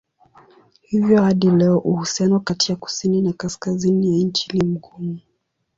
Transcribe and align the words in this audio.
Hivyo 0.81 1.21
hadi 1.21 1.49
leo 1.51 1.77
uhusiano 1.79 2.39
kati 2.39 2.71
ya 2.71 2.75
kusini 2.75 3.21
na 3.21 3.33
kaskazini 3.33 4.19
ya 4.21 4.27
nchi 4.27 4.53
ni 4.57 4.63
mgumu. 4.69 5.19